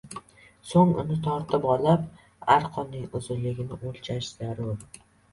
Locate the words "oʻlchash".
3.91-4.31